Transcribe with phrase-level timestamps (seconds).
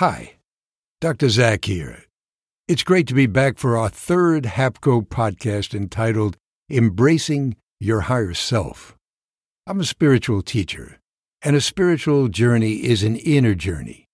[0.00, 0.36] Hi,
[1.02, 1.28] Dr.
[1.28, 2.04] Zach here.
[2.66, 6.38] It's great to be back for our third HAPCO podcast entitled
[6.70, 8.96] Embracing Your Higher Self.
[9.66, 10.98] I'm a spiritual teacher,
[11.42, 14.06] and a spiritual journey is an inner journey.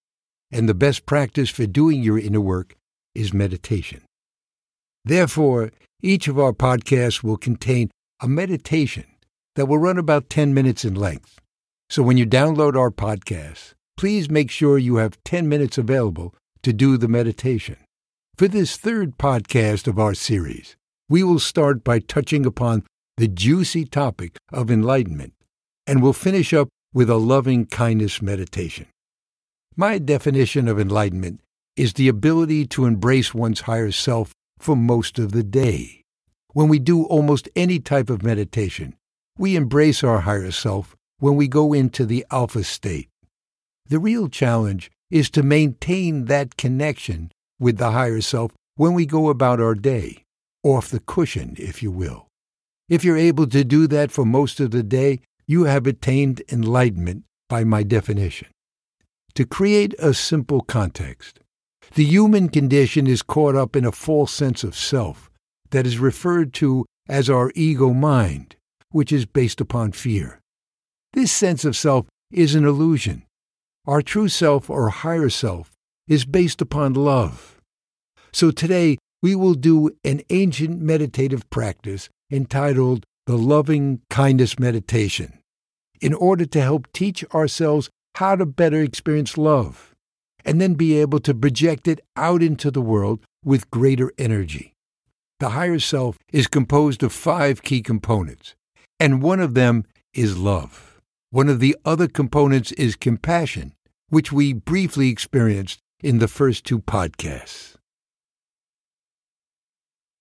[0.50, 2.74] And the best practice for doing your inner work
[3.14, 4.02] is meditation.
[5.04, 5.70] Therefore,
[6.02, 9.04] each of our podcasts will contain a meditation
[9.54, 11.38] that will run about 10 minutes in length.
[11.88, 16.72] So when you download our podcast, please make sure you have 10 minutes available to
[16.72, 17.76] do the meditation.
[18.36, 20.76] For this third podcast of our series,
[21.08, 22.84] we will start by touching upon
[23.16, 25.32] the juicy topic of enlightenment,
[25.86, 28.86] and we'll finish up with a loving kindness meditation.
[29.74, 31.40] My definition of enlightenment
[31.76, 36.02] is the ability to embrace one's higher self for most of the day.
[36.52, 38.96] When we do almost any type of meditation,
[39.38, 43.08] we embrace our higher self when we go into the alpha state.
[43.88, 49.28] The real challenge is to maintain that connection with the higher self when we go
[49.28, 50.24] about our day,
[50.64, 52.26] off the cushion, if you will.
[52.88, 57.24] If you're able to do that for most of the day, you have attained enlightenment
[57.48, 58.48] by my definition.
[59.34, 61.38] To create a simple context,
[61.94, 65.30] the human condition is caught up in a false sense of self
[65.70, 68.56] that is referred to as our ego mind,
[68.90, 70.40] which is based upon fear.
[71.12, 73.25] This sense of self is an illusion
[73.86, 75.70] our true self or higher self
[76.08, 77.60] is based upon love.
[78.32, 85.38] So today we will do an ancient meditative practice entitled the Loving Kindness Meditation
[86.00, 89.94] in order to help teach ourselves how to better experience love
[90.44, 94.72] and then be able to project it out into the world with greater energy.
[95.40, 98.54] The higher self is composed of five key components,
[99.00, 99.84] and one of them
[100.14, 100.85] is love.
[101.36, 103.74] One of the other components is compassion,
[104.08, 107.74] which we briefly experienced in the first two podcasts.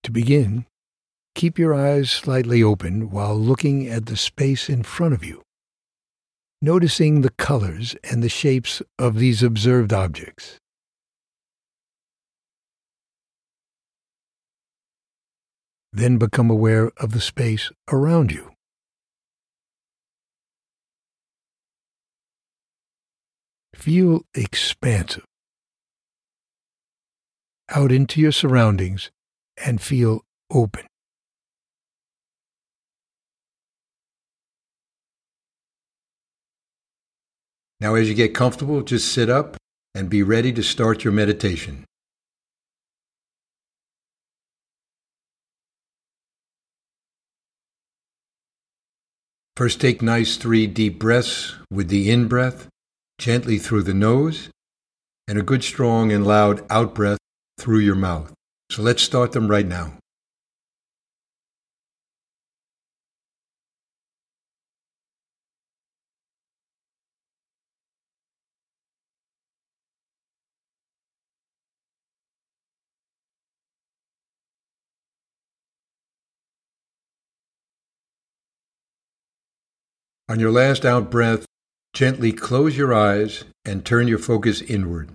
[0.02, 0.66] To begin,
[1.34, 5.40] keep your eyes slightly open while looking at the space in front of you,
[6.60, 10.58] noticing the colors and the shapes of these observed objects.
[15.94, 18.55] Then become aware of the space around you.
[23.86, 25.24] Feel expansive.
[27.68, 29.12] Out into your surroundings
[29.64, 30.88] and feel open.
[37.78, 39.56] Now, as you get comfortable, just sit up
[39.94, 41.84] and be ready to start your meditation.
[49.56, 52.66] First, take nice three deep breaths with the in breath
[53.18, 54.50] gently through the nose,
[55.28, 57.18] and a good strong and loud out breath
[57.58, 58.32] through your mouth.
[58.70, 59.94] So let's start them right now.
[80.28, 81.46] On your last out breath,
[81.96, 85.08] Gently close your eyes and turn your focus inward.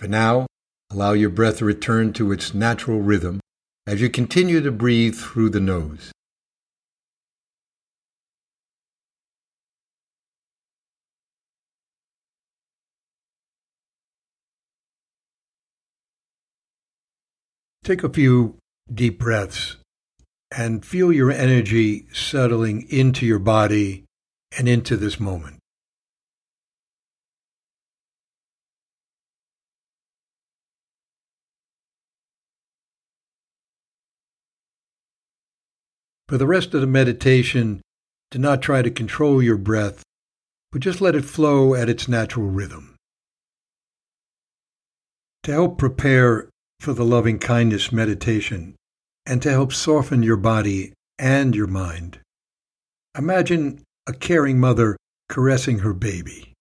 [0.00, 0.46] For now,
[0.90, 3.38] allow your breath to return to its natural rhythm
[3.86, 6.10] as you continue to breathe through the nose.
[17.86, 18.58] Take a few
[18.92, 19.76] deep breaths
[20.50, 24.02] and feel your energy settling into your body
[24.58, 25.58] and into this moment.
[36.28, 37.82] For the rest of the meditation,
[38.32, 40.02] do not try to control your breath,
[40.72, 42.96] but just let it flow at its natural rhythm.
[45.44, 46.48] To help prepare
[46.80, 48.74] for the loving kindness meditation
[49.24, 52.20] and to help soften your body and your mind.
[53.18, 54.96] Imagine a caring mother
[55.28, 56.52] caressing her baby.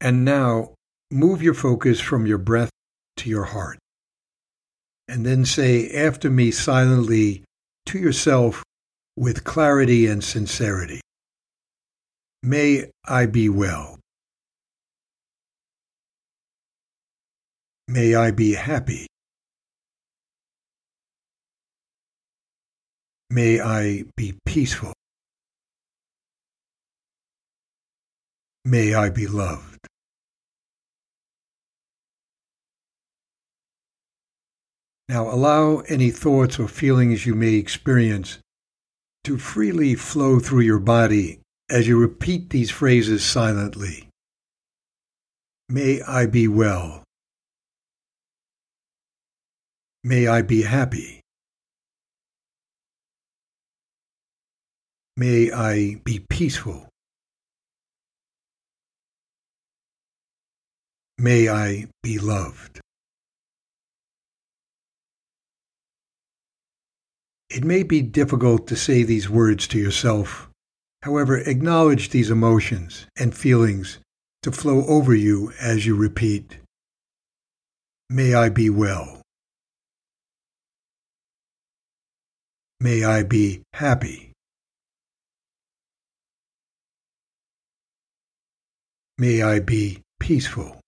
[0.00, 0.74] And now
[1.10, 2.70] move your focus from your breath
[3.16, 3.78] to your heart.
[5.08, 7.42] And then say after me silently
[7.86, 8.62] to yourself
[9.16, 11.00] with clarity and sincerity
[12.46, 13.98] May I be well.
[17.88, 19.06] May I be happy.
[23.30, 24.92] May I be peaceful.
[28.64, 29.86] May I be loved.
[35.08, 38.38] Now allow any thoughts or feelings you may experience
[39.22, 41.38] to freely flow through your body
[41.70, 44.08] as you repeat these phrases silently.
[45.68, 47.05] May I be well.
[50.06, 51.20] May I be happy.
[55.16, 56.88] May I be peaceful.
[61.18, 62.78] May I be loved.
[67.50, 70.48] It may be difficult to say these words to yourself.
[71.02, 73.98] However, acknowledge these emotions and feelings
[74.44, 76.58] to flow over you as you repeat,
[78.08, 79.25] May I be well.
[82.78, 84.32] May I be happy.
[89.16, 90.80] May I be peaceful.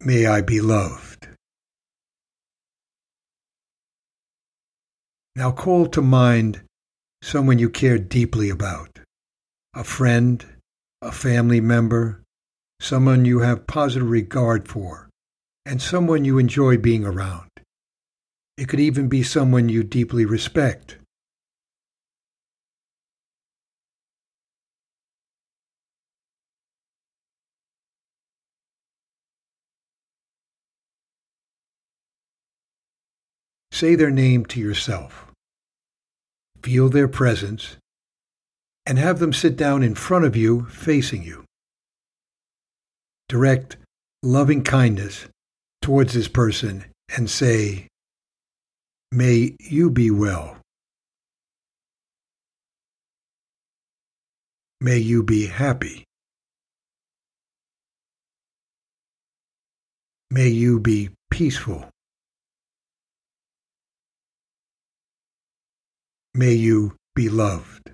[0.00, 1.28] May I be loved.
[5.34, 6.62] Now call to mind
[7.22, 8.98] someone you care deeply about
[9.72, 10.44] a friend,
[11.00, 12.22] a family member,
[12.80, 15.08] someone you have positive regard for,
[15.64, 17.48] and someone you enjoy being around.
[18.62, 20.96] It could even be someone you deeply respect.
[33.72, 35.32] Say their name to yourself.
[36.62, 37.78] Feel their presence
[38.86, 41.42] and have them sit down in front of you, facing you.
[43.28, 43.76] Direct
[44.22, 45.26] loving kindness
[45.80, 46.84] towards this person
[47.16, 47.88] and say,
[49.14, 50.56] May you be well.
[54.80, 56.04] May you be happy.
[60.30, 61.90] May you be peaceful.
[66.32, 67.92] May you be loved.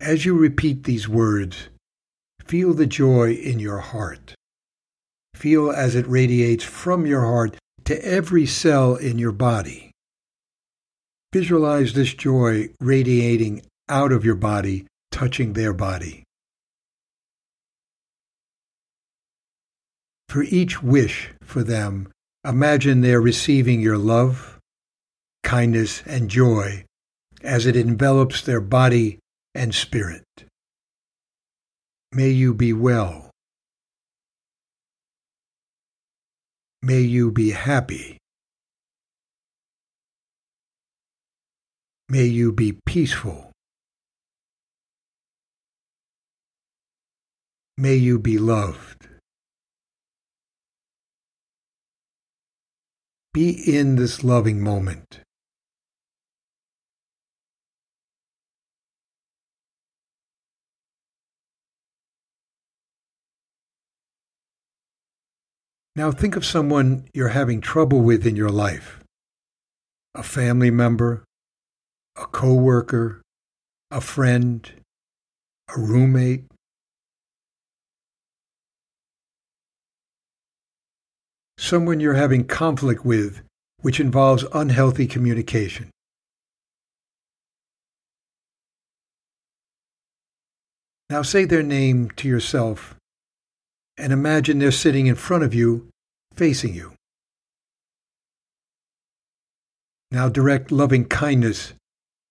[0.00, 1.68] As you repeat these words,
[2.46, 4.36] feel the joy in your heart.
[5.40, 9.90] Feel as it radiates from your heart to every cell in your body.
[11.32, 16.22] Visualize this joy radiating out of your body, touching their body.
[20.28, 22.12] For each wish for them,
[22.46, 24.58] Imagine they're receiving your love,
[25.42, 26.84] kindness, and joy
[27.42, 29.18] as it envelops their body
[29.54, 30.24] and spirit.
[32.12, 33.29] May you be well.
[36.82, 38.16] May you be happy.
[42.08, 43.52] May you be peaceful.
[47.76, 49.08] May you be loved.
[53.34, 55.20] Be in this loving moment.
[66.00, 69.00] Now think of someone you're having trouble with in your life
[70.14, 71.24] a family member,
[72.16, 73.20] a coworker,
[73.90, 74.66] a friend,
[75.68, 76.46] a roommate,
[81.58, 83.42] someone you're having conflict with,
[83.82, 85.90] which involves unhealthy communication.
[91.10, 92.96] Now say their name to yourself
[93.98, 95.89] and imagine they're sitting in front of you,
[96.40, 96.94] facing you.
[100.10, 101.74] Now direct loving kindness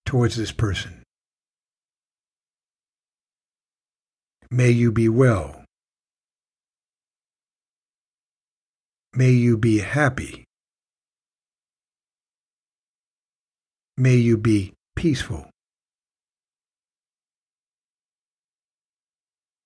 [0.04, 1.04] towards this person.
[4.50, 5.64] May you be well.
[9.14, 10.44] May you be happy.
[13.96, 15.52] May you be peaceful.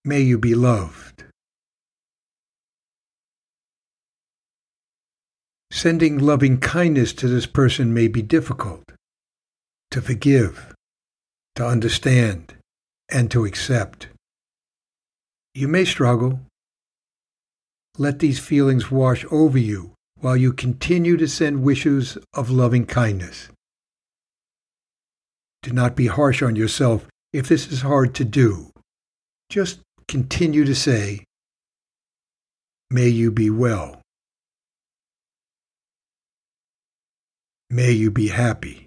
[0.04, 1.03] May you be loved.
[5.75, 8.92] Sending loving kindness to this person may be difficult.
[9.89, 10.72] To forgive,
[11.56, 12.53] to understand,
[13.10, 14.08] and to accept.
[15.56, 16.42] You may struggle,
[17.98, 23.50] let these feelings wash over you while you continue to send wishes of loving kindness.
[25.63, 28.70] Do not be harsh on yourself if this is hard to do.
[29.50, 31.25] Just continue to say,
[32.92, 34.03] May you be well.
[37.74, 38.86] May you be happy.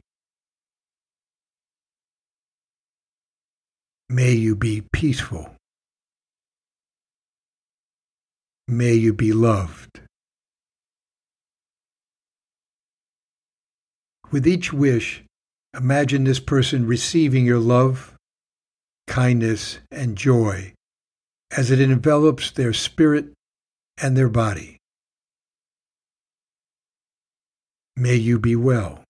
[4.09, 5.57] May you be peaceful.
[8.69, 10.03] May you be loved.
[14.31, 15.25] With each wish,
[15.77, 18.15] imagine this person receiving your love,
[19.09, 20.75] kindness, and joy
[21.51, 23.33] as it envelops their spirit
[24.01, 24.76] and their body.
[27.97, 29.03] May you be well.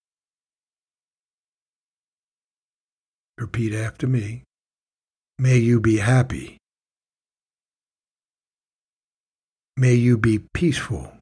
[3.39, 4.45] Repeat after me.
[5.39, 6.57] May you be happy.
[9.77, 11.13] May you be peaceful.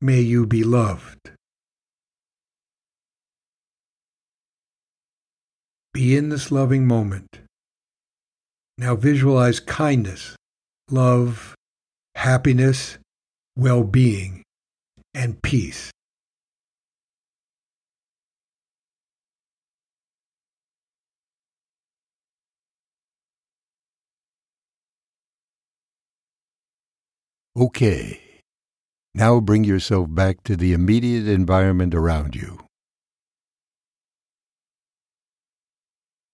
[0.00, 1.30] May you be loved.
[5.92, 7.38] Be in this loving moment.
[8.76, 10.34] Now visualize kindness,
[10.90, 11.54] love,
[12.16, 12.98] happiness,
[13.56, 14.42] well being,
[15.14, 15.90] and peace.
[27.56, 28.20] Okay.
[29.14, 32.58] Now bring yourself back to the immediate environment around you.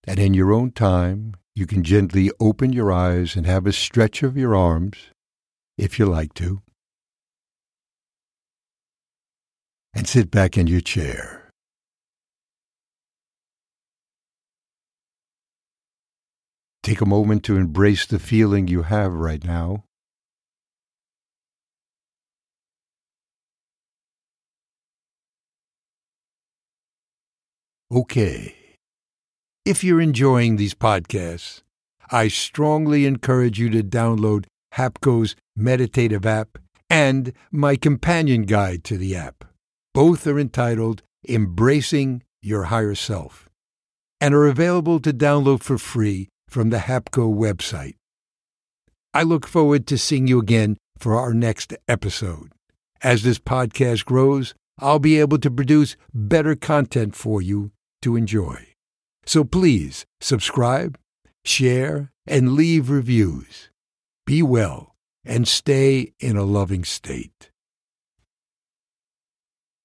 [0.07, 4.23] And in your own time, you can gently open your eyes and have a stretch
[4.23, 5.11] of your arms,
[5.77, 6.62] if you like to.
[9.92, 11.50] And sit back in your chair.
[16.82, 19.85] Take a moment to embrace the feeling you have right now.
[27.92, 28.54] Okay.
[29.64, 31.62] If you're enjoying these podcasts,
[32.11, 39.16] I strongly encourage you to download HAPCO's meditative app and my companion guide to the
[39.16, 39.50] app.
[39.92, 43.49] Both are entitled Embracing Your Higher Self
[44.20, 47.97] and are available to download for free from the HAPCO website.
[49.12, 52.52] I look forward to seeing you again for our next episode.
[53.02, 58.68] As this podcast grows, I'll be able to produce better content for you to enjoy.
[59.26, 60.99] So please subscribe,
[61.44, 63.70] share, and leave reviews.
[64.25, 64.94] Be well
[65.25, 67.50] and stay in a loving state.